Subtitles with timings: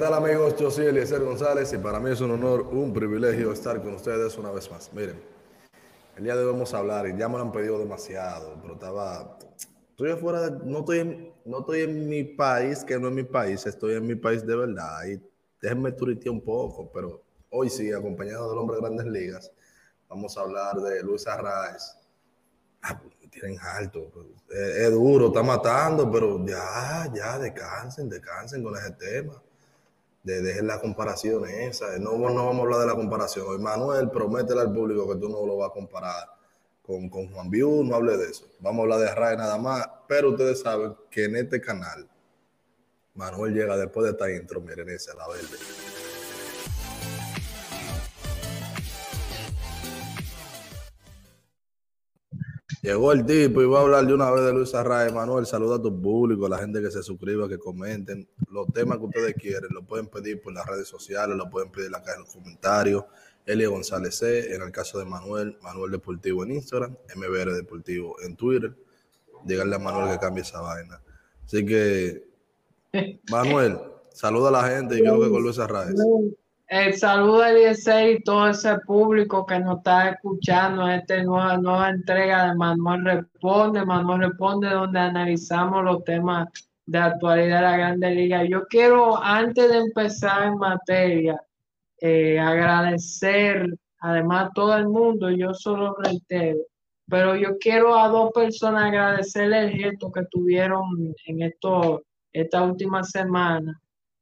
[0.00, 0.56] tal amigos?
[0.56, 4.34] Yo soy Eliezer González y para mí es un honor, un privilegio estar con ustedes
[4.38, 4.90] una vez más.
[4.94, 5.22] Miren,
[6.16, 8.74] el día de hoy vamos a hablar y ya me lo han pedido demasiado, pero
[8.74, 9.36] estaba,
[9.90, 13.96] estoy afuera, no, estoy no estoy en mi país, que no es mi país, estoy
[13.96, 15.20] en mi país de verdad y
[15.60, 19.52] déjenme turitear un poco, pero hoy sí, acompañado del hombre de grandes ligas,
[20.08, 21.94] vamos a hablar de Luis Arraez.
[22.80, 28.08] Ah, pues, me tienen alto, pues, es, es duro, está matando, pero ya, ya, descansen,
[28.08, 29.42] descansen con ese tema
[30.22, 31.98] de dejar la comparación esa.
[31.98, 33.62] No, no vamos a hablar de la comparación.
[33.62, 36.28] Manuel, prométele al público que tú no lo vas a comparar
[36.82, 38.46] con, con Juan Biu, no hable de eso.
[38.60, 42.08] Vamos a hablar de RAE nada más, pero ustedes saben que en este canal
[43.14, 45.56] Manuel llega después de esta intro, miren esa, la verde.
[52.82, 55.12] Llegó el tipo y va a hablar de una vez de Luis Arraez.
[55.12, 58.26] Manuel, saluda a tu público, a la gente que se suscriba, que comenten.
[58.50, 61.86] Los temas que ustedes quieren, lo pueden pedir por las redes sociales, lo pueden pedir
[61.86, 63.04] en la caja de los comentarios.
[63.44, 68.34] Elia González C, en el caso de Manuel, Manuel Deportivo en Instagram, MBR Deportivo en
[68.36, 68.74] Twitter.
[69.44, 71.02] Díganle a Manuel que cambie esa vaina.
[71.44, 72.28] Así que,
[73.30, 73.78] Manuel,
[74.14, 75.96] saluda a la gente y creo que con Luis Arraez.
[76.70, 81.56] El saludo a Eliezer y todo ese público que nos está escuchando en esta nueva,
[81.56, 83.84] nueva entrega de Manuel Responde.
[83.84, 86.48] Manuel Responde, donde analizamos los temas
[86.86, 88.44] de actualidad de la Grande Liga.
[88.44, 91.42] Yo quiero, antes de empezar en materia,
[92.00, 93.66] eh, agradecer,
[93.98, 96.60] además, a todo el mundo, yo solo reitero,
[97.08, 100.84] pero yo quiero a dos personas agradecerle el gesto que tuvieron
[101.26, 103.76] en esto, esta última semana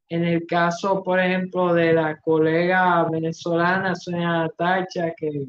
[0.08, 5.48] en el caso, por ejemplo, de la colega venezolana Sonia Tacha, que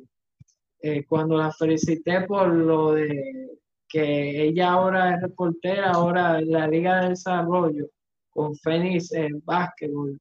[0.82, 6.68] eh, cuando la felicité por lo de que ella ahora es reportera, ahora en la
[6.68, 7.88] Liga de Desarrollo
[8.30, 10.20] con Fénix en básquetbol,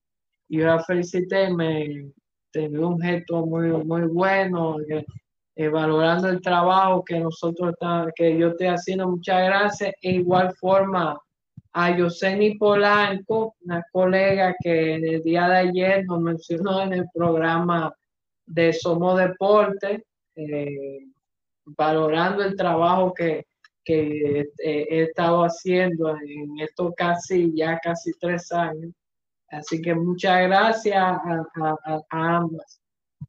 [0.49, 2.11] yo la felicité, me
[2.51, 4.77] tenía un gesto muy, muy bueno,
[5.57, 7.75] eh, valorando el trabajo que nosotros,
[8.17, 11.21] que yo estoy haciendo, muchas gracias, e igual forma
[11.81, 17.95] a Yoseni Polanco, una colega que el día de ayer nos mencionó en el programa
[18.47, 21.07] de Somos Deporte, eh,
[21.67, 23.47] valorando el trabajo que,
[23.85, 28.93] que eh, he estado haciendo en estos casi, ya casi tres años.
[29.49, 31.45] Así que muchas gracias a,
[31.85, 32.81] a, ambas.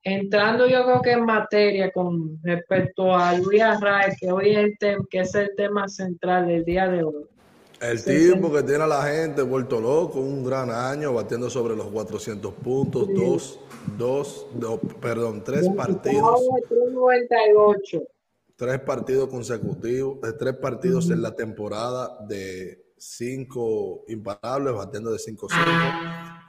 [0.01, 5.07] Entrando yo creo que en materia con respecto a Luis Arraez, que hoy es el
[5.07, 7.27] que es el tema central del día de hoy.
[7.81, 11.87] El tipo que tiene a la gente vuelto loco, un gran año, batiendo sobre los
[11.87, 13.59] 400 puntos, dos,
[13.97, 16.41] dos, dos perdón, tres partidos.
[16.69, 18.03] 98.
[18.55, 21.13] Tres partidos consecutivos, eh, tres partidos uh -huh.
[21.13, 25.55] en la temporada de cinco imparables, batiendo de 5-5.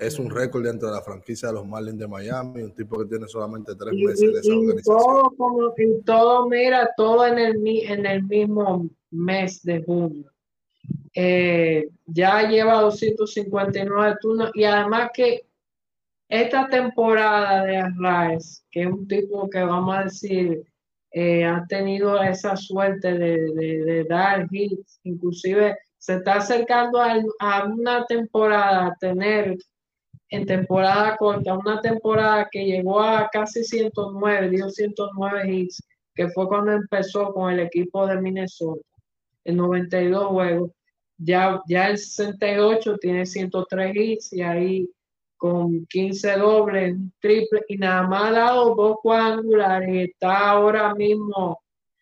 [0.01, 3.05] Es un récord dentro de la franquicia de los Marlins de Miami, un tipo que
[3.05, 4.99] tiene solamente tres Y, meses de esa y organización.
[4.99, 10.29] todo, como, y todo, mira, todo en el, mi- en el mismo mes de junio.
[11.15, 15.47] Eh, ya lleva 259 turnos y además que
[16.29, 20.63] esta temporada de Arraez, que es un tipo que vamos a decir,
[21.13, 28.07] eh, ha tenido esa suerte de dar hits, inclusive se está acercando a, a una
[28.07, 29.59] temporada, a tener
[30.31, 35.83] en temporada corta, una temporada que llegó a casi 109, dio 109 hits,
[36.15, 38.81] que fue cuando empezó con el equipo de Minnesota,
[39.45, 40.71] en 92 juegos.
[41.19, 44.91] Ya, ya el 68 tiene 103 hits y ahí
[45.37, 51.59] con 15 dobles, triple y nada más ha dado dos cuadrangulares y está ahora mismo,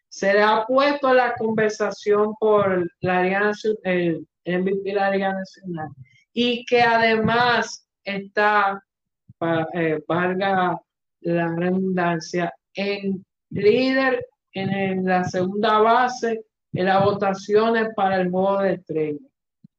[0.09, 5.89] se le ha puesto la conversación por la Nacional, el MVP de la Liga Nacional
[6.33, 8.83] y que además está,
[9.75, 10.81] eh, valga
[11.21, 18.75] la redundancia, en líder en la segunda base en las votaciones para el juego de
[18.75, 19.19] estrella.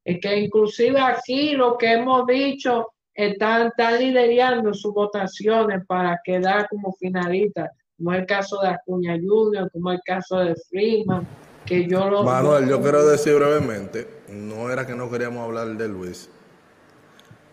[0.04, 6.68] Es que inclusive aquí lo que hemos dicho están, están liderando sus votaciones para quedar
[6.70, 11.28] como finalistas, como es el caso de Acuña Junior, como el caso de Freeman,
[11.66, 12.24] que yo lo...
[12.24, 16.30] Manuel, yo quiero decir brevemente, no era que no queríamos hablar de Luis,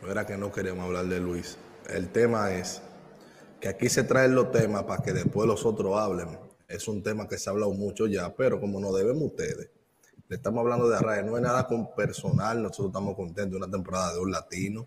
[0.02, 1.58] no era que no queríamos hablar de Luis.
[1.90, 2.82] El tema es
[3.60, 6.45] que aquí se traen los temas para que después los otros hablen.
[6.68, 9.70] Es un tema que se ha hablado mucho ya, pero como no debemos ustedes,
[10.28, 13.70] le estamos hablando de Arraez, no es nada con personal, nosotros estamos contentos de una
[13.70, 14.86] temporada de un latino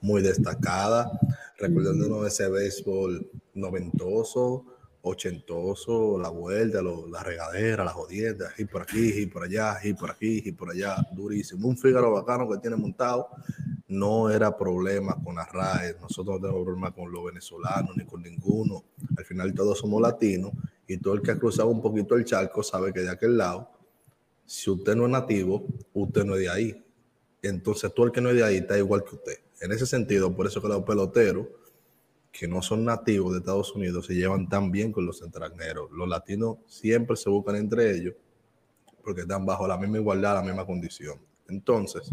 [0.00, 1.12] muy destacada,
[1.58, 4.64] recordándonos ese béisbol noventoso,
[5.02, 9.94] ochentoso, la vuelta, lo- la regadera, la jodienda, y por aquí, y por allá, y
[9.94, 11.68] por aquí, y por allá, durísimo.
[11.68, 13.28] Un Fígaro bacano que tiene montado,
[13.88, 18.82] no era problema con Arraez, nosotros no tenemos problema con los venezolanos ni con ninguno.
[19.16, 20.52] Al final todos somos latinos
[20.92, 23.70] y todo el que ha cruzado un poquito el charco sabe que de aquel lado,
[24.44, 26.84] si usted no es nativo, usted no es de ahí.
[27.40, 29.38] Entonces todo el que no es de ahí está igual que usted.
[29.60, 31.46] En ese sentido, por eso que los peloteros
[32.30, 35.90] que no son nativos de Estados Unidos se llevan tan bien con los extranjeros.
[35.92, 38.14] Los latinos siempre se buscan entre ellos
[39.04, 41.18] porque están bajo la misma igualdad, la misma condición.
[41.48, 42.10] Entonces,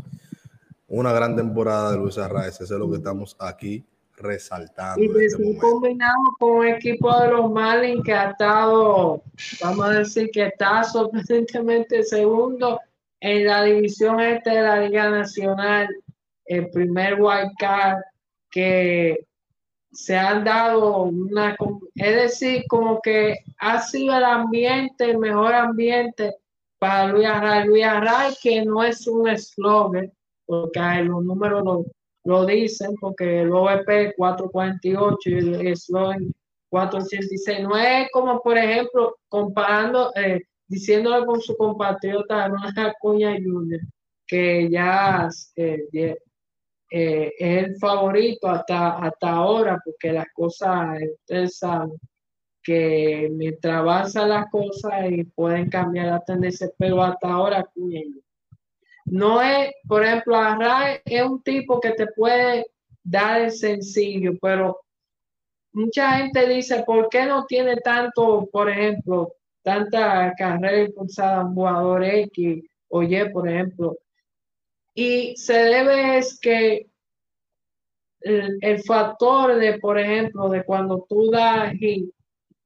[0.87, 3.85] una gran temporada de Luis Arraez, eso es lo que estamos aquí
[4.19, 5.01] resaltando.
[5.01, 9.23] Y este combinado con un equipo de los Marlins que ha estado,
[9.61, 12.79] vamos a decir que está sorprendentemente segundo
[13.21, 15.87] en la división este de la Liga Nacional,
[16.45, 18.01] el primer wild card
[18.51, 19.25] que
[19.91, 21.55] se han dado una,
[21.95, 26.35] es decir, como que ha sido el ambiente, el mejor ambiente
[26.79, 27.67] para Luis Array.
[27.67, 30.11] Luis Array, que no es un eslogan,
[30.45, 31.85] porque los números lo,
[32.29, 36.31] lo, dicen, porque el OVP 448 y el eslogan
[36.69, 43.79] 486 no es como, por ejemplo, comparando, eh, diciéndole con su compatriota Ronald Acuña Jr.,
[44.27, 45.87] que ya eh,
[46.91, 51.97] eh, es el favorito hasta, hasta ahora, porque las cosas, ustedes saben
[52.61, 57.67] que mientras avanzan las cosas y pueden cambiar la tendencia, pero hasta ahora
[59.09, 62.65] no es, por ejemplo, Array es un tipo que te puede
[63.03, 64.79] dar el sencillo, pero
[65.73, 69.33] mucha gente dice, ¿por qué no tiene tanto, por ejemplo,
[69.63, 73.97] tanta carrera impulsada un jugador X o Y, por ejemplo?
[74.93, 76.87] Y se debe es que
[78.21, 82.09] el, factor de, por ejemplo, de cuando tú das hit,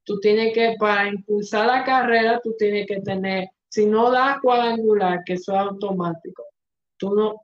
[0.04, 5.24] tú tienes que, para impulsar la carrera, tú tienes que tener, si no das cuadrangular,
[5.26, 6.44] que eso es automático,
[6.96, 7.42] tú no,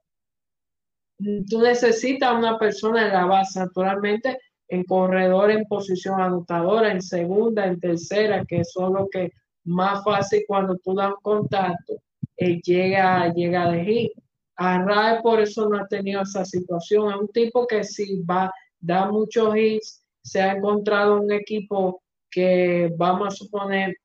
[1.49, 4.37] tú necesitas una persona en la base, naturalmente,
[4.67, 9.31] en corredor, en posición anotadora, en segunda, en tercera, que son lo que
[9.63, 11.95] más fácil cuando tú das contacto,
[12.37, 14.11] eh, llega, llega de hit.
[14.55, 17.09] Arrae por eso no ha tenido esa situación.
[17.09, 22.93] Es un tipo que si va, da muchos hits, se ha encontrado un equipo que
[22.95, 23.95] vamos a suponer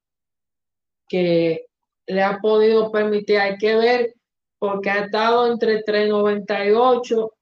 [1.06, 1.66] que
[2.06, 4.14] le ha podido permitir, hay que ver,
[4.58, 7.32] porque ha estado entre 398,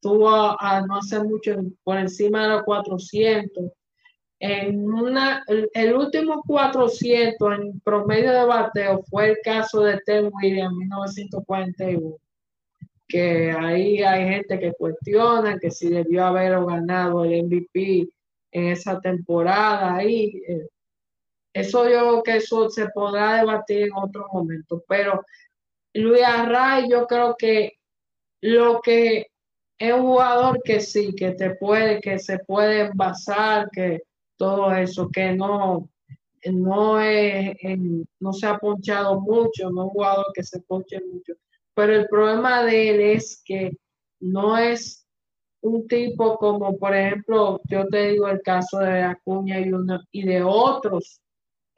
[0.00, 3.72] tuvo a, no hace mucho por encima de los 400.
[4.40, 10.72] En una, el, último 400 en promedio de bateo fue el caso de Ted Williams
[10.72, 12.16] en 1941
[13.08, 18.06] que ahí hay gente que cuestiona que si debió haber ganado el MVP
[18.52, 20.42] en esa temporada ahí.
[20.46, 20.68] Eh,
[21.60, 25.24] eso yo creo que eso se podrá debatir en otro momento, pero
[25.94, 27.74] Luis Array yo creo que
[28.40, 29.26] lo que
[29.78, 34.02] es un jugador que sí, que te puede, que se puede envasar, que
[34.36, 35.88] todo eso, que no,
[36.44, 37.56] no es,
[38.20, 41.34] no se ha ponchado mucho, no es un jugador que se ponche mucho
[41.78, 43.70] pero el problema de él es que
[44.18, 45.06] no es
[45.60, 50.26] un tipo como, por ejemplo, yo te digo el caso de Acuña y, uno, y
[50.26, 51.20] de otros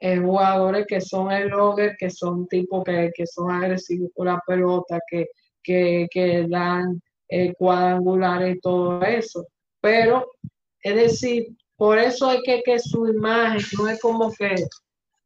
[0.03, 4.99] eh, jugadores que son el logger, que son tipos que, son agresivos con la pelota,
[5.07, 5.27] que,
[5.63, 9.45] que, dan eh, cuadrangulares y todo eso.
[9.79, 10.25] Pero,
[10.81, 14.55] es decir, por eso es que, que su imagen no es como que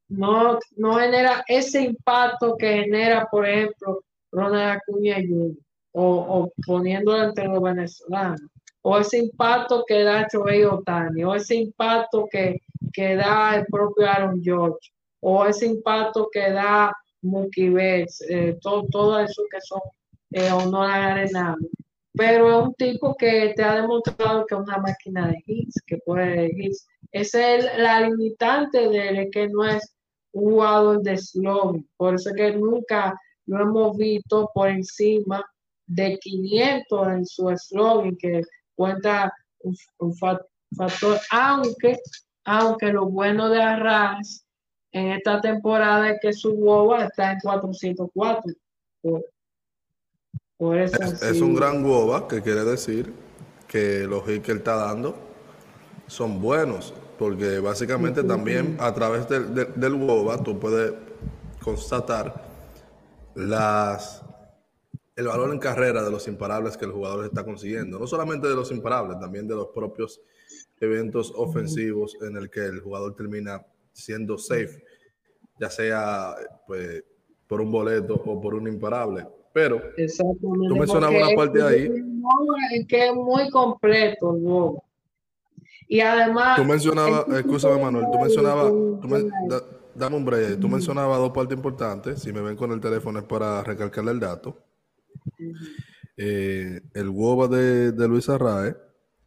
[0.10, 5.55] no, no genera ese impacto que genera, por ejemplo, Ronald Acuña Jr.
[5.94, 8.51] O, o poniéndolo entre los venezolanos,
[8.82, 12.60] o ese impacto que da Choey Otani, o ese impacto que,
[12.96, 18.86] que da el propio Aaron George, o ese impacto que da Mookie Betts, eh, todo,
[18.92, 19.82] todo eso que son
[20.32, 21.56] eh, honor a
[22.14, 25.98] Pero es un tipo que te ha demostrado que es una máquina de hits, que
[26.06, 26.88] puede hits.
[27.12, 29.96] Esa es la limitante de él, que no es
[30.34, 31.84] un jugador de slow.
[31.98, 35.44] Por eso que nunca lo hemos visto por encima
[35.88, 38.42] de 500 en su eslogan que
[38.75, 41.98] cuenta un, factor, aunque,
[42.46, 44.46] aunque lo bueno de Arras
[44.92, 48.54] en esta temporada es que su boba está en 404.
[50.58, 53.12] Por, eso es, un gran boba, que quiere decir
[53.68, 55.16] que los hits que él está dando
[56.08, 60.94] son buenos, porque básicamente también a través del, del, del tú puedes
[61.62, 62.46] constatar
[63.34, 64.24] las,
[65.16, 68.00] el valor en carrera de los imparables que el jugador está consiguiendo.
[68.00, 70.22] No solamente de los imparables, también de los propios
[70.79, 74.84] eventos ofensivos en el que el jugador termina siendo safe,
[75.60, 76.36] ya sea
[76.67, 77.03] pues,
[77.48, 79.27] por un boleto o por un imparable.
[79.53, 79.82] Pero
[80.41, 81.89] tú mencionabas una parte ahí.
[82.88, 84.82] que es muy completo el
[85.88, 86.58] Y además.
[86.58, 88.74] Tú mencionabas, escúchame Manuel, tú mencionabas,
[89.96, 92.22] dame un breve, tú mencionabas dos partes importantes.
[92.22, 94.62] Si me ven con el teléfono es para recalcarle el dato.
[96.17, 98.75] Eh, el WOBA de, de Luis Arrae,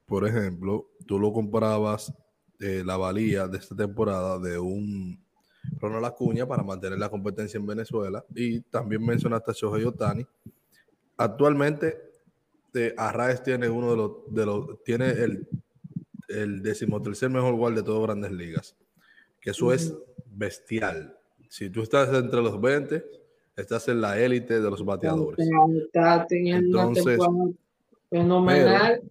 [0.04, 2.12] por ejemplo, tú lo comparabas
[2.60, 5.18] eh, la valía de esta temporada de un
[5.80, 10.26] Ronald Acuña para mantener la competencia en Venezuela y también mencionaste a Shohei Otani.
[11.16, 11.98] Actualmente,
[12.74, 15.48] eh, Arraes tiene uno de los, de los tiene el,
[16.28, 18.76] el decimotercer mejor gol de todas grandes ligas,
[19.40, 19.94] que eso es
[20.26, 21.16] bestial.
[21.48, 23.02] Si tú estás entre los 20,
[23.56, 25.48] estás en la élite de los bateadores.
[26.58, 27.18] Entonces,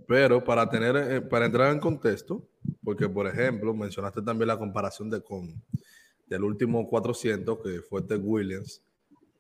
[0.08, 2.42] Pero, para tener, eh, para entrar en contexto,
[2.84, 5.62] porque por ejemplo, mencionaste también la comparación de con
[6.27, 8.84] del último 400 que fue Ted Williams.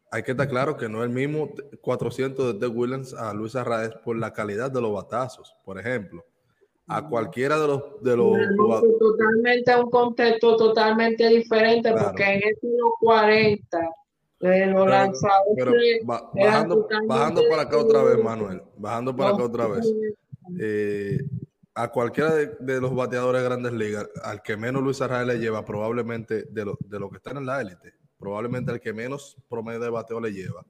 [0.09, 1.49] Hay que estar claro que no es el mismo
[1.81, 6.23] 400 de Ted Williams a Luis Arraez por la calidad de los batazos, por ejemplo.
[6.87, 8.37] A cualquiera de los de los
[8.97, 12.71] totalmente un contexto totalmente diferente porque en estos
[13.01, 13.77] 40
[16.33, 18.61] bajando, bajando para acá otra vez, Manuel.
[18.77, 19.91] Bajando para acá otra vez.
[20.59, 21.19] Eh,
[21.73, 25.63] a cualquiera de, los bateadores de grandes ligas, al que menos Luis Arraez le lleva,
[25.63, 29.79] probablemente de lo, de lo que están en la élite, probablemente al que menos promedio
[29.79, 30.65] de bateo le lleva,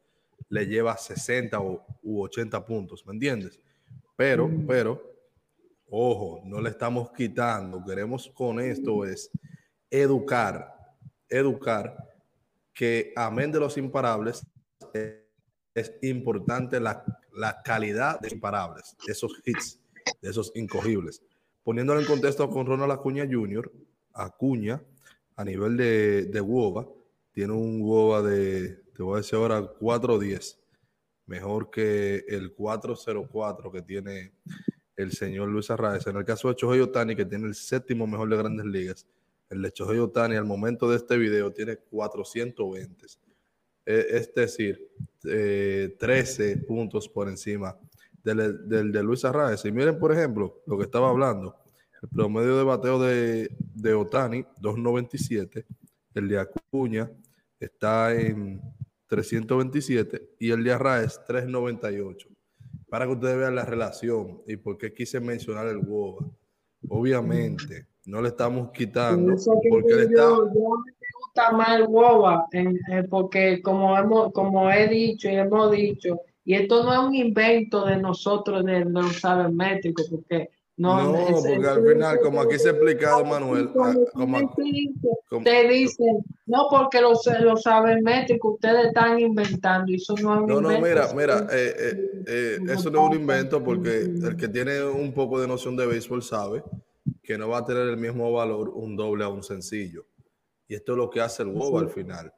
[0.49, 3.57] le lleva 60 o, u 80 puntos, ¿me entiendes?
[4.17, 4.67] Pero, mm.
[4.67, 5.01] pero,
[5.89, 9.31] ojo, no le estamos quitando, queremos con esto es
[9.89, 10.75] educar,
[11.29, 11.95] educar
[12.77, 14.45] que amén de los imparables,
[15.73, 17.03] es importante la,
[17.65, 19.81] calidad de imparables, esos hits,
[20.21, 21.23] de esos incogibles.
[21.63, 23.71] Poniéndolo en contexto con Ronald Acuña Jr.,
[24.13, 24.81] Acuña,
[25.35, 26.87] a nivel de, de
[27.31, 30.59] tiene un WOBA de, te voy a decir ahora, 410,
[31.25, 34.33] mejor que el 404 que tiene
[34.95, 36.05] el señor Luis Arraez.
[36.05, 39.07] En el caso de Chohei Otani, que tiene el séptimo mejor de grandes ligas,
[39.49, 43.05] el de Shohei Otani al momento de este video tiene 420.
[43.85, 47.77] Eh, es decir, 13 eh, puntos por encima
[48.23, 49.63] del, de Luis Arraez.
[49.65, 51.55] Y miren, por ejemplo, lo que estaba hablando.
[52.01, 55.65] El promedio de bateo de, de Otani, 297.
[56.13, 57.09] El de Acuña
[57.59, 58.61] está en
[59.07, 62.27] 327 y el de Arraez 398.
[62.89, 66.29] Para que ustedes vean la relación y por qué quise mencionar el WOBA.
[66.89, 69.35] Obviamente, no le estamos quitando.
[69.69, 70.15] Porque le está...
[70.15, 70.61] yo, me
[71.19, 72.47] gusta más el WOBA,
[73.09, 77.85] porque como, hemos, como he dicho y hemos dicho, y esto no es un invento
[77.85, 82.71] de nosotros, de, los sabermétricos, porque no, no porque al final, como aquí se ha
[82.71, 84.53] explicado, Manuel, ah, como,
[85.43, 90.49] te dicen, no, porque los, los sabermétricos ustedes están inventando, y eso no es un
[90.49, 90.61] invento.
[90.61, 94.47] No, no, mira, mira, eh, eh, eh, eso no es un invento porque el que
[94.47, 96.63] tiene un poco de noción de béisbol sabe
[97.27, 100.05] que no va a tener el mismo valor un doble a un sencillo.
[100.65, 102.31] Y esto es lo que hace el huevo al final.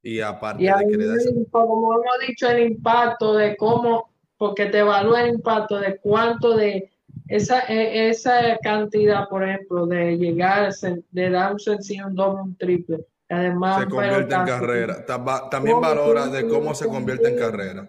[0.00, 1.14] Y aparte de que le da
[1.50, 6.88] Como hemos dicho, el impacto de cómo, porque te evalúa el impacto de cuánto de
[7.26, 10.72] esa, e, esa cantidad, por ejemplo, de llegar,
[11.10, 13.04] de dar un sencillo, un doble, un triple.
[13.28, 15.04] Además, se convierte en carrera.
[15.50, 17.88] También valora de cómo se convierte en carrera.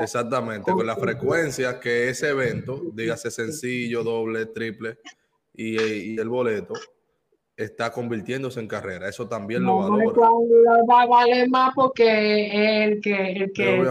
[0.00, 4.98] Exactamente, con la frecuencia que ese evento, dígase sencillo, doble, triple,
[5.54, 6.74] y, el boleto
[7.56, 9.08] está convirtiéndose en carrera.
[9.08, 10.28] Eso también lo valora.
[10.90, 13.84] Va a valer más porque el que, el que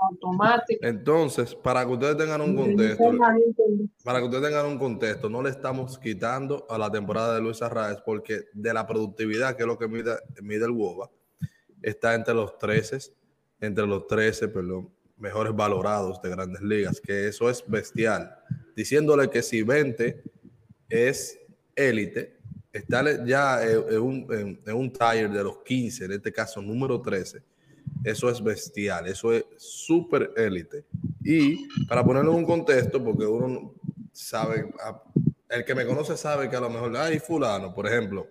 [0.00, 0.80] automático.
[0.86, 3.04] Entonces, para que ustedes tengan un contexto,
[4.04, 7.60] para que ustedes tengan un contexto, no le estamos quitando a la temporada de Luis
[7.60, 11.10] Arraez porque de la productividad, que es lo que mide, mide el WOBA,
[11.82, 13.12] está entre los 13,
[13.60, 18.34] entre los 13, perdón, mejores valorados de grandes ligas, que eso es bestial.
[18.74, 20.22] Diciéndole que si 20
[20.88, 21.38] es
[21.74, 22.38] élite,
[22.72, 27.42] está ya en un, en, un tire de los 15, en este caso número 13,
[28.04, 30.84] eso es bestial, eso es súper élite.
[31.22, 33.74] Y para ponerlo en un contexto, porque uno
[34.12, 34.72] sabe,
[35.48, 38.28] el que me conoce sabe que a lo mejor, hay fulano, por ejemplo,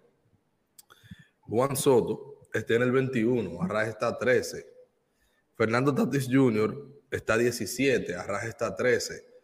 [1.41, 4.65] Juan Soto está en el 21, Arras está 13,
[5.55, 6.75] Fernando Tatis Jr.
[7.11, 9.34] está 17, Arras está 13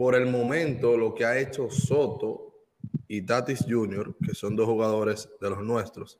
[0.00, 2.54] por el momento lo que ha hecho Soto
[3.06, 6.18] y Tatis Jr., que son dos jugadores de los nuestros,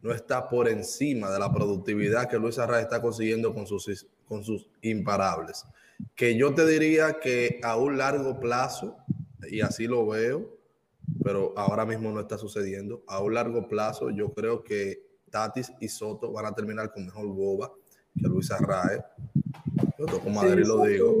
[0.00, 4.42] no está por encima de la productividad que Luis Arraez está consiguiendo con sus, con
[4.42, 5.64] sus imparables.
[6.16, 8.96] Que yo te diría que a un largo plazo,
[9.48, 10.58] y así lo veo,
[11.22, 15.00] pero ahora mismo no está sucediendo, a un largo plazo yo creo que
[15.30, 17.70] Tatis y Soto van a terminar con mejor boba
[18.20, 19.00] que Luis Arraez
[19.96, 21.14] Yo toco madera y lo digo.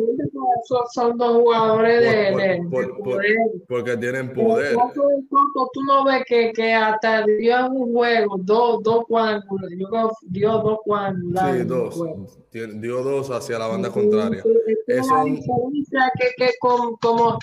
[0.92, 3.36] Son, dos jugadores de, poder.
[3.68, 4.76] Porque tienen poder.
[4.94, 9.78] Tú no ves que, que hasta dio en un juego dos, dos cuadrangulares.
[9.78, 11.62] Yo creo dio dos cuadrangulares.
[11.62, 12.02] Sí, dos.
[12.50, 14.42] Dio dos hacia la banda contraria.
[14.86, 17.38] Eso que, que como, como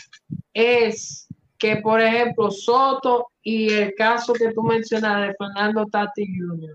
[0.53, 1.27] es
[1.57, 6.73] que, por ejemplo, Soto y el caso que tú mencionas de Fernando Tati Jr.,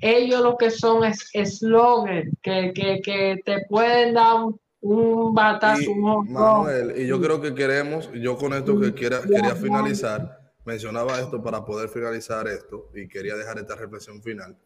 [0.00, 5.82] ellos lo que son es eslogan, que, que, que, te pueden dar un, batazo.
[5.82, 11.18] Y, Manuel, y yo creo que queremos, yo con esto que quiera, quería finalizar, mencionaba
[11.20, 14.56] esto para poder finalizar esto y quería dejar esta reflexión final.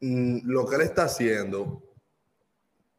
[0.00, 1.82] Mm, lo que él está haciendo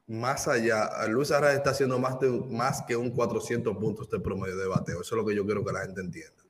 [0.07, 4.57] más allá, Luis Arraez está haciendo más, de, más que un 400 puntos este promedio
[4.57, 5.01] de bateo.
[5.01, 6.43] Eso es lo que yo quiero que la gente entienda.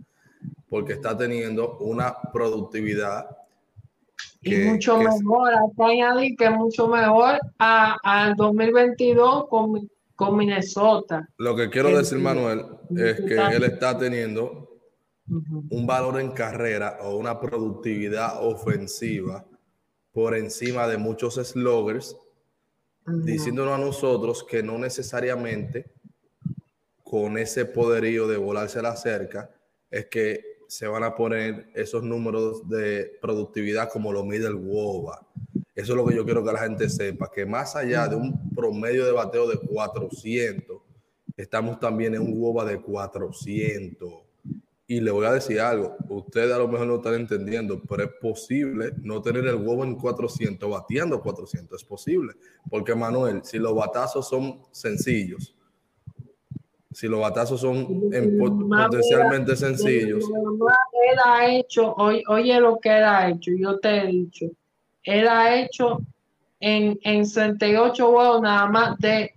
[0.69, 3.27] Porque está teniendo una productividad.
[4.41, 11.27] Y mucho mejor, hasta añadir que mucho mejor al 2022 con, con, Minnesota.
[11.37, 14.67] Lo que quiero decir, Manuel, es que él está teniendo
[15.27, 19.45] un valor en carrera o una productividad ofensiva
[20.13, 22.15] por encima de muchos sloggers
[23.05, 25.91] diciéndonos a nosotros que no necesariamente
[27.03, 29.49] con ese poderío de volarse la cerca
[29.89, 35.27] es que se van a poner esos números de productividad como lo mide el WOBA.
[35.75, 38.49] Eso es lo que yo quiero que la gente sepa, que más allá de un
[38.55, 40.81] promedio de bateo de 400,
[41.35, 44.09] estamos también en un WOBA de 400.
[44.89, 48.11] Y le voy a decir algo, ustedes a lo mejor no están entendiendo, pero es
[48.21, 52.33] posible no tener el huevo en 400, bateando 400, es posible.
[52.69, 55.56] Porque Manuel, si los batazos son sencillos,
[56.91, 60.23] si los batazos son potencialmente sencillos.
[60.23, 64.45] Él ha hecho, oye, lo que él ha hecho, yo te he dicho,
[65.03, 65.99] él ha hecho
[66.59, 69.31] en, en 68 huevos nada más de,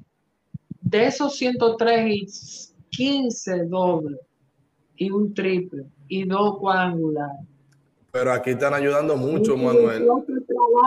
[0.81, 2.27] de esos 103 y
[2.91, 4.21] 15 dobles
[4.97, 7.47] y un triple y dos cuadrangulares.
[8.13, 10.09] Pero aquí están ayudando mucho, Manuel.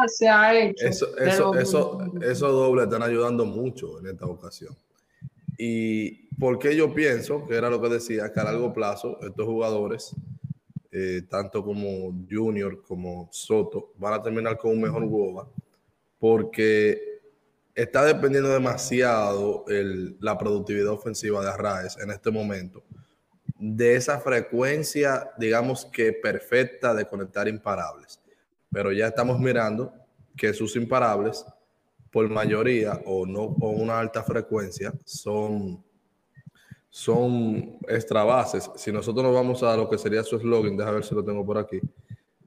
[0.08, 4.76] Se ha hecho eso, eso, eso, eso doble están ayudando mucho en esta ocasión.
[5.58, 10.16] Y porque yo pienso, que era lo que decía, que a largo plazo estos jugadores,
[10.92, 15.48] eh, tanto como Junior como Soto, van a terminar con un mejor Goba,
[16.20, 17.22] porque
[17.76, 22.84] está dependiendo demasiado el, la productividad ofensiva de Arraes en este momento
[23.66, 28.20] de esa frecuencia, digamos que perfecta de conectar imparables.
[28.70, 29.94] Pero ya estamos mirando
[30.36, 31.46] que sus imparables,
[32.12, 35.82] por mayoría o no con una alta frecuencia, son,
[36.94, 38.70] son extra bases.
[38.76, 41.44] Si nosotros nos vamos a lo que sería su eslogan, déjame ver si lo tengo
[41.44, 41.80] por aquí.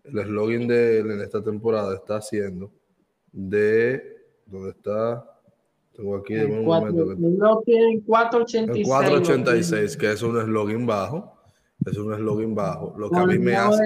[0.05, 2.71] El eslogan de él en esta temporada está haciendo
[3.33, 4.01] de,
[4.47, 5.29] ¿dónde está?
[5.93, 7.07] Tengo aquí de un momento.
[7.17, 8.87] No tienen 486.
[8.87, 11.41] 486, que es un eslogan bajo.
[11.85, 12.95] Es un eslogan bajo.
[12.97, 13.83] Lo que a mí me hace.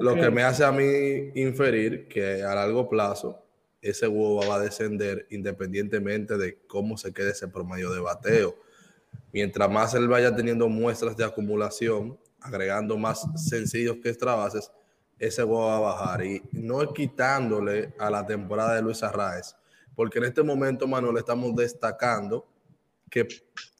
[0.00, 3.45] Lo, que, me hace a mí inferir que a largo plazo
[3.80, 8.56] ese huevo va a descender independientemente de cómo se quede ese promedio de bateo.
[9.32, 14.70] Mientras más él vaya teniendo muestras de acumulación, agregando más sencillos que extra bases,
[15.18, 16.24] ese huevo va a bajar.
[16.24, 19.54] Y no quitándole a la temporada de Luis Arraez
[19.96, 22.46] porque en este momento, Manuel, estamos destacando
[23.10, 23.26] que,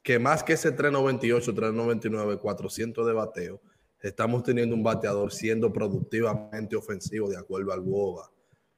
[0.02, 3.60] que más que ese 398, 399, 400 de bateo,
[4.00, 8.32] estamos teniendo un bateador siendo productivamente ofensivo de acuerdo al BOBA.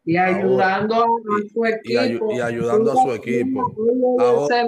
[0.08, 1.06] Y ayudando a
[1.52, 2.32] su equipo.
[2.32, 3.74] Y, ayudando a su equipo.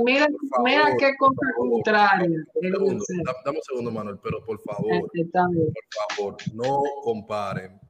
[0.05, 0.26] mira,
[0.62, 2.44] mira qué cosa contraria.
[2.61, 5.76] Dame un segundo, Manuel, pero por favor, por
[6.16, 7.81] favor, no comparen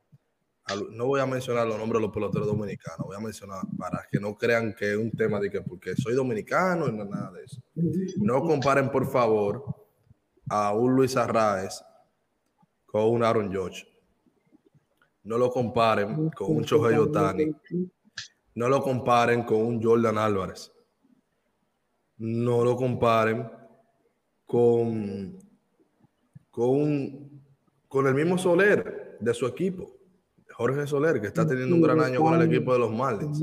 [0.93, 4.21] no voy a mencionar los nombres de los peloteros dominicanos, voy a mencionar para que
[4.21, 7.45] no crean que es un tema de que porque soy dominicano y no nada de
[7.45, 7.61] eso.
[8.19, 9.65] No comparen, por favor,
[10.49, 11.83] a un Luis Arraez
[12.87, 13.87] con un Aaron George.
[15.25, 17.55] No lo comparen con un Shohei Otani.
[18.55, 20.73] No lo comparen con un Jordan Álvarez.
[22.19, 23.49] No lo comparen
[24.47, 25.39] con,
[26.51, 27.43] con,
[27.89, 29.97] con el mismo Soler de su equipo.
[30.61, 33.43] Jorge Soler, que está teniendo un gran año con el equipo de los Marlins.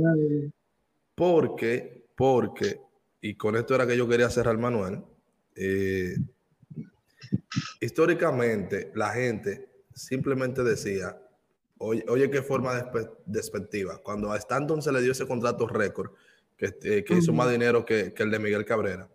[1.16, 2.80] Porque, porque,
[3.22, 5.02] y con esto era que yo quería cerrar, Manuel,
[5.56, 6.16] eh,
[7.82, 11.20] históricamente la gente simplemente decía,
[11.80, 12.90] oye, oye qué forma
[13.26, 16.12] despectiva, cuando a Stanton se le dio ese contrato récord,
[16.58, 19.10] que, eh, que hizo más dinero que, que, el de Miguel Cabrera,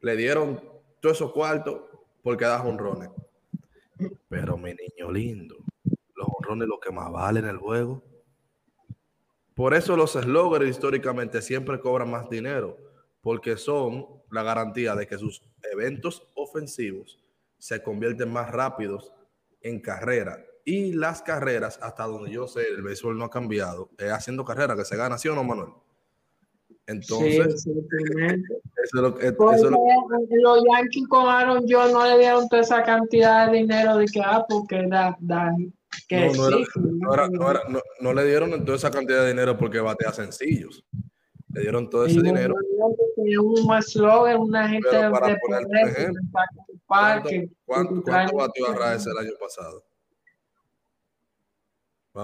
[0.00, 0.60] le dieron
[1.00, 1.82] todo esos cuartos
[2.22, 3.10] porque da honrones.
[4.28, 5.56] Pero mi niño lindo,
[6.14, 8.02] los honrones lo que más vale en el juego.
[9.54, 12.78] Por eso los eslogans históricamente siempre cobran más dinero,
[13.20, 17.22] porque son la garantía de que sus eventos ofensivos
[17.58, 19.12] se convierten más rápidos
[19.60, 20.42] en carrera.
[20.64, 24.76] Y las carreras, hasta donde yo sé, el béisbol no ha cambiado, es haciendo carrera
[24.76, 25.70] que se gana, ¿sí o no, Manuel?
[26.86, 27.80] Entonces, sí, eso
[28.82, 29.30] es lo que...
[29.30, 34.20] los Yankees con Aaron Jones no le dieron toda esa cantidad de dinero de que,
[34.20, 35.54] ah, porque da, da
[36.08, 37.60] que no, no, era, no, era,
[38.00, 40.84] no, le dieron toda esa cantidad de dinero porque batea sencillos.
[41.52, 42.54] Le dieron todo ese dinero.
[43.16, 45.38] Un eslogan, una gente de poner
[45.88, 46.22] ejemplo,
[46.86, 47.30] ¿cuánto,
[47.64, 49.84] cuánto, cuánto batió Arraez el año pasado?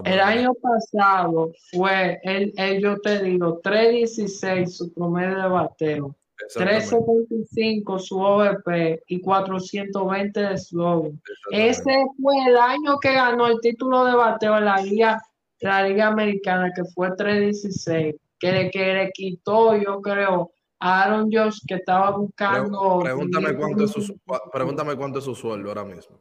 [0.04, 6.16] El año pasado fue, el, el, yo te digo, 3.16 su promedio de bateo,
[6.56, 11.22] 3.75 su OVP y 420 de slogan.
[11.52, 15.22] Ese fue el año que ganó el título de bateo en la liga,
[15.60, 21.30] la liga americana, que fue 3.16, que le, que le quitó, yo creo, a Aaron
[21.32, 23.00] Josh, que estaba buscando...
[23.04, 24.20] Pregúntame cuánto, es su,
[24.52, 26.18] pregúntame cuánto es su sueldo ahora mismo.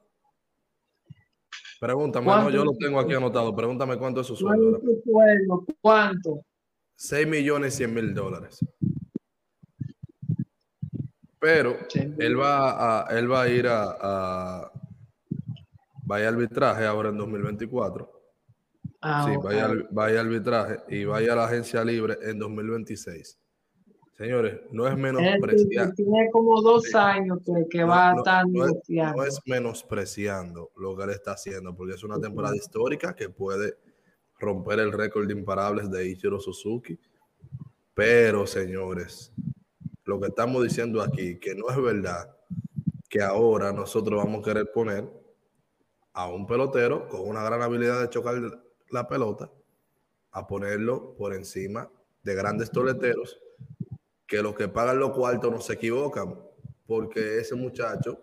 [1.85, 3.55] Pregúntame, no, yo lo tengo aquí anotado.
[3.55, 4.81] Pregúntame cuánto es su sueldo.
[5.79, 6.43] ¿Cuánto?
[6.95, 8.65] 6 millones 100 mil dólares.
[11.37, 14.71] Pero él va a, él va a ir a, a
[16.05, 18.11] vaya arbitraje ahora en 2024.
[19.01, 23.37] Ah, sí, vaya, vaya arbitraje y vaya a la agencia libre en 2026.
[24.17, 25.93] Señores, no es menospreciando.
[25.93, 31.09] Tiene como dos años que, va a estar no, no es menospreciando lo que él
[31.09, 33.77] está haciendo, porque es una temporada histórica que puede
[34.39, 36.97] romper el récord de imparables de Ichiro Suzuki.
[37.93, 39.33] Pero, señores,
[40.05, 42.37] lo que estamos diciendo aquí, que no es verdad
[43.09, 45.09] que ahora nosotros vamos a querer poner
[46.13, 48.35] a un pelotero con una gran habilidad de chocar
[48.91, 49.51] la pelota,
[50.31, 51.91] a ponerlo por encima
[52.23, 53.41] de grandes toleteros
[54.27, 56.35] que los que pagan los cuartos no se equivocan,
[56.85, 58.21] porque ese muchacho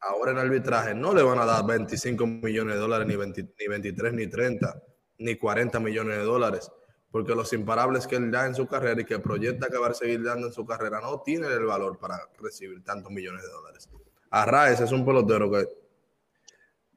[0.00, 4.26] ahora en arbitraje no le van a dar 25 millones de dólares, ni, 23, ni
[4.26, 4.82] 30,
[5.18, 6.70] ni 40 millones de dólares,
[7.10, 9.94] porque los imparables que él da en su carrera y que proyecta que va a
[9.94, 13.88] seguir dando en su carrera no tienen el valor para recibir tantos millones de dólares.
[14.30, 15.68] Arraes es un pelotero que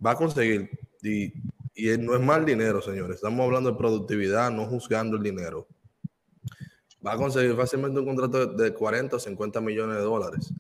[0.06, 0.70] va a conseguir,
[1.02, 1.34] y,
[1.76, 5.68] y no es mal dinero, señores, estamos hablando de productividad, no juzgando el dinero
[7.06, 10.54] va a conseguir fácilmente un contrato de 40 o 50 millones de dólares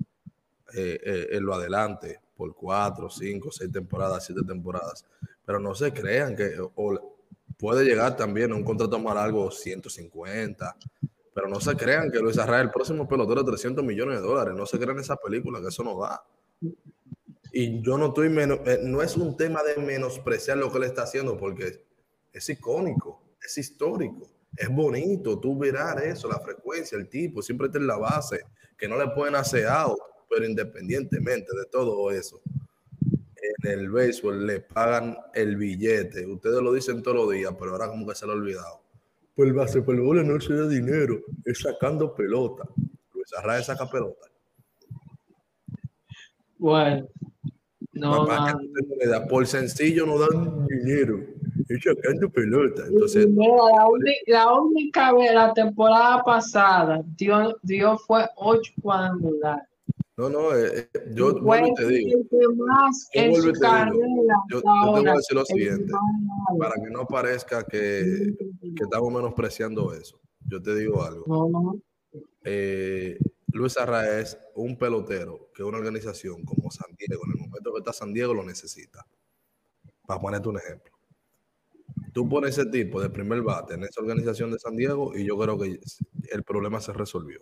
[0.73, 5.05] eh, eh, en lo adelante por 4, 5, 6 temporadas, 7 temporadas.
[5.45, 6.55] Pero no se crean que
[7.57, 10.77] puede llegar también a un contrato más largo 150.
[11.33, 14.53] Pero no se crean que Luis Arraez el próximo pelotero de 300 millones de dólares.
[14.55, 16.23] No se crean esa película, que eso no va.
[17.51, 20.83] Y yo no estoy menos, eh, no es un tema de menospreciar lo que él
[20.83, 21.83] está haciendo, porque
[22.31, 27.79] es icónico, es histórico es bonito, tú verás eso, la frecuencia, el tipo, siempre está
[27.79, 28.41] en la base,
[28.77, 29.97] que no le pueden hacer out,
[30.29, 32.41] pero independientemente de todo eso,
[33.63, 36.25] en el béisbol le pagan el billete.
[36.25, 38.81] Ustedes lo dicen todos los días, pero ahora como que se lo ha olvidado.
[39.33, 42.67] Pues el basquetbol no se da dinero, es sacando pelota.
[43.13, 44.27] Luis Arraez saca pelota.
[46.57, 47.07] Bueno,
[47.93, 48.27] no,
[49.29, 51.38] por sencillo no dan dinero
[52.33, 52.83] pelota.
[52.87, 53.27] Entonces,
[54.27, 59.67] la, única, vez, la temporada pasada, Dios, Dios fue ocho cuadrangulares.
[60.17, 62.19] No, no, eh, eh yo vuelvo te digo.
[62.29, 63.51] Yo, vuelvo te digo.
[64.49, 65.93] Yo, yo, te voy a decir lo siguiente,
[66.59, 70.19] para que no parezca que, que estamos menospreciando eso.
[70.45, 71.23] Yo te digo algo.
[71.25, 71.81] No, no.
[72.43, 73.17] Eh,
[73.53, 77.93] Luis Arraez, un pelotero que una organización como San Diego, en el momento que está
[77.93, 79.05] San Diego, lo necesita.
[80.05, 80.98] Para ponerte un ejemplo.
[82.13, 85.37] Tú pones ese tipo de primer bate en esa organización de San Diego y yo
[85.37, 85.79] creo que
[86.31, 87.39] el problema se resolvió.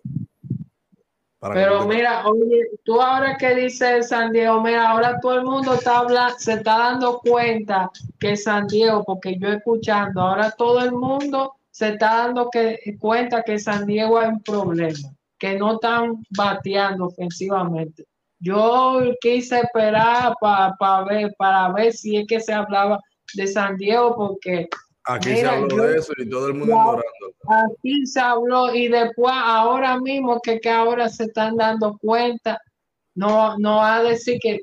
[1.39, 5.99] Pero mira, oye, tú ahora que dices San Diego, mira, ahora todo el mundo está
[5.99, 11.53] hablando, se está dando cuenta que San Diego, porque yo escuchando, ahora todo el mundo
[11.69, 14.97] se está dando que, cuenta que San Diego hay un problema,
[15.37, 18.05] que no están bateando ofensivamente.
[18.39, 22.99] Yo quise esperar para ver, para ver si es que se hablaba
[23.33, 24.67] de San Diego porque...
[25.09, 27.03] Aquí se habló de eso y todo el mundo ignorando.
[27.47, 32.59] Aquí se habló y después ahora mismo que, que ahora se están dando cuenta,
[33.15, 34.59] no, no va a decir que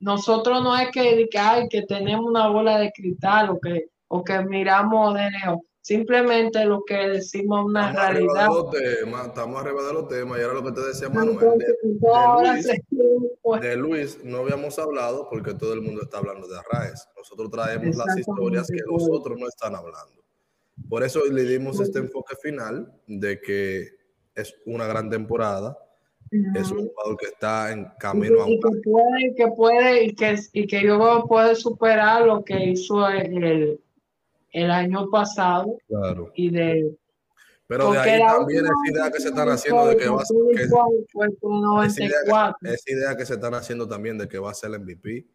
[0.00, 4.38] nosotros no es que, que, que tenemos una bola de cristal o que, o que
[4.40, 9.26] miramos de lejos Simplemente lo que decimos una estamos realidad.
[9.26, 11.58] estamos arriba de los temas y ahora lo que te decía Manuel.
[13.60, 17.08] de, Luis, no habíamos hablado porque todo el mundo está hablando de Arraes.
[17.16, 20.22] Nosotros traemos las historias que los otros no están hablando.
[20.88, 23.88] Por eso le dimos este enfoque final de que
[24.36, 25.76] es una gran temporada.
[26.54, 30.38] Es un jugador que está en camino a y que puede, que puede y que,
[30.52, 33.80] y que yo puede superar lo que hizo el,
[34.52, 35.76] el año pasado.
[35.88, 36.30] Claro.
[36.34, 36.96] Y de
[37.72, 40.24] pero de ahí también esa idea que se están haciendo de que va a
[41.88, 42.04] ser.
[42.62, 45.26] Esa idea, que se están haciendo también de que va a ser el MVP.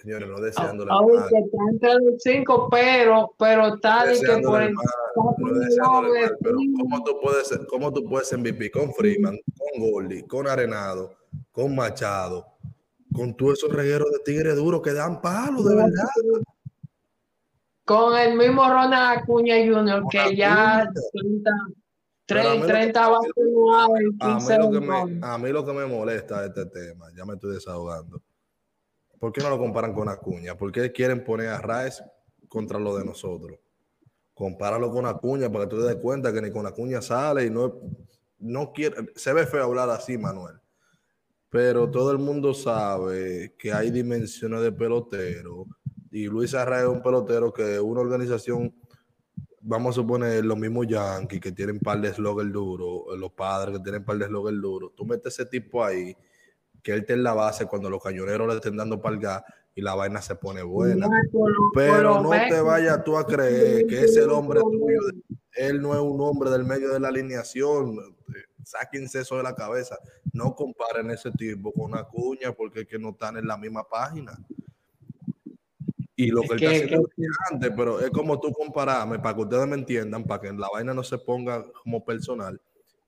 [0.00, 1.24] Señores, no deseándole ah, mal.
[1.24, 4.74] está entre los cinco, pero, pero tal y que por el.
[6.40, 11.12] pero ¿cómo tú, puedes ser, ¿cómo tú puedes MVP con Freeman, con Goldie, con Arenado,
[11.52, 12.46] con Machado,
[13.12, 16.08] con todos esos regueros de tigre duro que dan palo, de verdad?
[17.84, 20.88] Con el mismo Ronald Acuña Jr., que ya
[22.26, 27.24] 30, 30 va a, mí a mí lo que me molesta de este tema, ya
[27.24, 28.22] me estoy desahogando.
[29.18, 30.56] ¿Por qué no lo comparan con Acuña?
[30.56, 32.02] ¿Por qué quieren poner a Raes
[32.48, 33.58] contra lo de nosotros?
[34.34, 37.50] Compáralo con Acuña para que tú te des cuenta que ni con Acuña sale y
[37.50, 37.80] no,
[38.38, 39.12] no quiere.
[39.14, 40.56] Se ve feo hablar así, Manuel.
[41.48, 45.66] Pero todo el mundo sabe que hay dimensiones de pelotero
[46.12, 48.72] y Luis Arraez es un pelotero que una organización,
[49.62, 53.82] vamos a suponer los mismos Yankees que tienen par de slogger duro, los padres que
[53.82, 56.14] tienen par de slogger duro, tú metes ese tipo ahí,
[56.82, 59.42] que él esté en la base cuando los cañoneros le estén dando palga
[59.74, 61.08] y la vaina se pone buena.
[61.74, 65.00] Pero no te vayas tú a creer que es el hombre tuyo.
[65.54, 67.96] Él no es un hombre del medio de la alineación.
[68.64, 69.98] Sáquense eso de la cabeza.
[70.32, 74.32] No comparen ese tipo con Acuña porque es que no están en la misma página.
[76.14, 79.42] Y lo que, él está haciendo es gigante, pero es como tú compararme, para que
[79.42, 82.60] ustedes me entiendan, para que la vaina no se ponga como personal.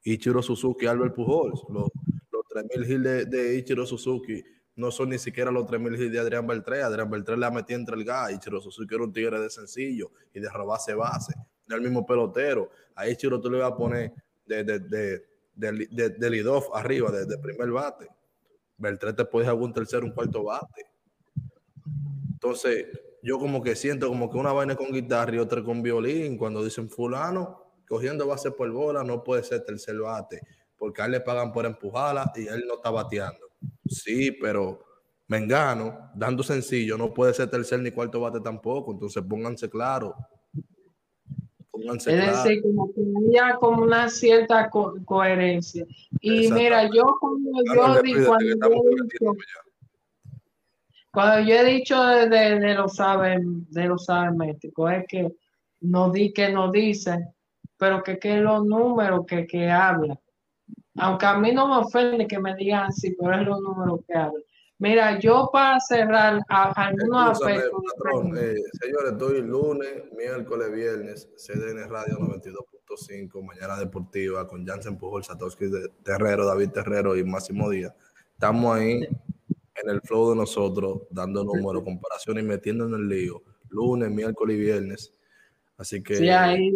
[0.03, 1.89] Ichiro Suzuki, Albert Pujols, los,
[2.33, 4.43] los 3000 hits de, de, Ichiro Suzuki
[4.77, 6.83] no son ni siquiera los 3000 hits de Adrián Beltré.
[6.83, 8.33] Adrián Beltré le ha metido entre el gas.
[8.33, 11.35] Ichiro Suzuki era un tigre de sencillo y de robarse base.
[11.67, 12.71] del mismo pelotero.
[12.95, 14.13] A Ichiro tú le vas a poner
[14.47, 15.23] de, de, de,
[15.55, 18.09] de, de off arriba, de, primer bate.
[18.77, 20.87] Beltré te puede un tercero, un cuarto bate.
[22.45, 22.87] Entonces,
[23.23, 26.37] yo como que siento como que una vaina con guitarra y otra con violín.
[26.37, 30.43] Cuando dicen fulano, cogiendo base por bola, no puede ser tercer bate,
[30.77, 33.47] porque a él le pagan por empujarla y él no está bateando.
[33.87, 34.85] Sí, pero
[35.27, 38.93] Mengano, dando sencillo, no puede ser tercer ni cuarto bate tampoco.
[38.93, 40.15] Entonces pónganse claro.
[41.71, 45.87] Pónganse es decir, como que haya como una cierta coherencia.
[46.21, 48.55] Y mira, yo como yo cuando
[51.15, 55.33] cuando yo he dicho de, de, los saben, de los médicos, es que
[55.81, 57.29] no di que no dicen,
[57.79, 60.19] pero que, que los números que, que hablan.
[60.97, 64.15] Aunque a mí no me ofende que me digan así, pero es los números que
[64.15, 64.43] hablan.
[64.79, 67.71] Mira, yo para cerrar algunos aspectos.
[68.37, 75.71] Eh, señores, estoy lunes, miércoles, viernes, CDN Radio 92.5, Mañana Deportiva con Jansen Pujol, Satoshi
[76.03, 77.95] Terrero, David Terrero y Máximo Díaz.
[78.33, 79.09] Estamos ahí
[79.85, 84.57] en el flow de nosotros, dando números, comparaciones y metiendo en el lío, lunes, miércoles
[84.57, 85.13] y viernes.
[85.77, 86.73] Así que sí, ahí,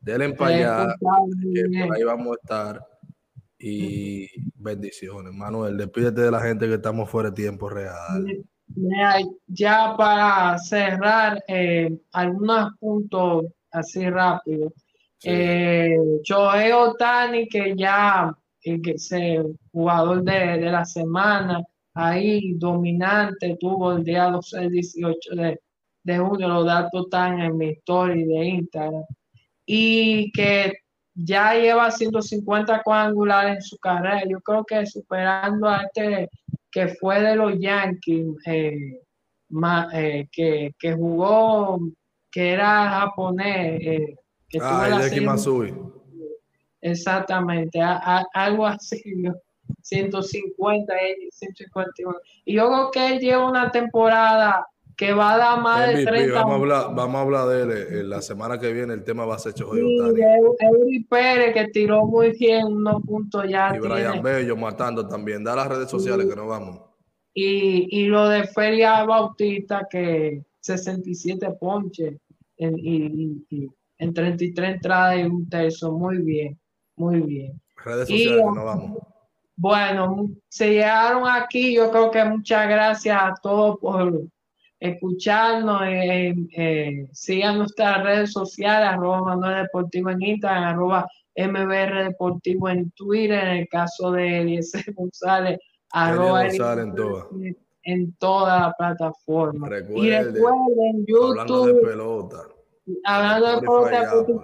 [0.00, 0.96] denle para allá,
[1.54, 2.86] que por ahí vamos a estar.
[3.60, 5.32] Y bendiciones.
[5.34, 8.24] Manuel, despídete de la gente que estamos fuera de tiempo real.
[9.48, 14.72] Ya para cerrar, eh, algunos puntos así rápido.
[15.18, 15.30] Sí.
[15.30, 21.62] Eh, Joe Otani, que ya que jugador de, de la semana,
[21.98, 25.60] ahí dominante, tuvo el día 12, 18 de,
[26.04, 29.04] de junio, los datos están en mi story de Instagram,
[29.66, 30.72] y que
[31.14, 34.22] ya lleva 150 cuadrangulares en su carrera.
[34.28, 36.28] Yo creo que superando a este
[36.70, 39.00] que fue de los Yankees, eh,
[39.94, 41.80] eh, que, que, jugó,
[42.30, 43.80] que era japonés.
[43.80, 44.16] Eh,
[44.48, 45.74] que ah, Masui.
[46.80, 47.80] Exactamente,
[48.32, 49.02] algo así.
[49.82, 50.94] 150,
[51.30, 52.18] 151.
[52.44, 54.66] Y yo creo que él lleva una temporada
[54.98, 56.34] que va a dar más de 30.
[56.34, 58.94] Vamos a, hablar, vamos a hablar de él eh, la semana que viene.
[58.94, 63.72] El tema va a ser Chojoy sí, Pérez, que tiró muy bien unos puntos ya.
[63.76, 65.44] Y Brian Bello matando también.
[65.44, 66.80] Da las redes sociales que nos vamos.
[67.32, 72.16] Y, y lo de Feria Bautista, que 67 ponches
[72.56, 75.92] en, y, y, en 33 entradas y un tercio.
[75.92, 76.58] Muy bien,
[76.96, 77.60] muy bien.
[77.76, 78.98] Redes sociales que nos vamos.
[79.60, 81.74] Bueno, se llegaron aquí.
[81.74, 84.22] Yo creo que muchas gracias a todos por
[84.78, 85.82] escucharnos.
[85.84, 92.92] Eh, eh, sigan nuestras redes sociales, arroba Manuel Deportivo en Instagram, arroba MBR Deportivo en
[92.92, 95.58] Twitter, en el caso de Eliezer González,
[95.90, 97.26] arroba González en, toda.
[97.82, 99.66] en toda la plataforma.
[99.66, 101.74] y recuerden, YouTube.
[101.74, 102.36] de pelota.
[103.04, 104.36] Hablando de Apple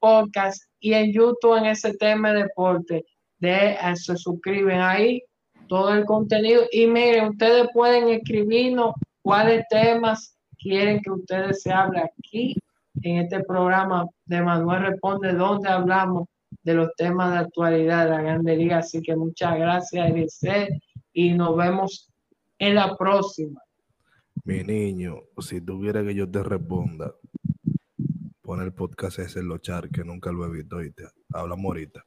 [0.00, 3.04] Podcast y en YouTube en ese tema de deporte.
[3.40, 5.22] De, se suscriben ahí
[5.68, 6.62] todo el contenido.
[6.72, 12.56] Y miren, ustedes pueden escribirnos cuáles temas quieren que ustedes se hable aquí
[13.02, 16.28] en este programa de Manuel Responde, donde hablamos
[16.64, 18.78] de los temas de actualidad de la Grande Liga.
[18.78, 20.68] Así que muchas gracias, Eliseo,
[21.12, 22.10] y nos vemos
[22.58, 23.60] en la próxima.
[24.44, 27.14] Mi niño, si tuviera que yo te responda,
[28.42, 30.78] pon el podcast ese en los char, que nunca lo he visto,
[31.32, 32.04] hablamos ahorita.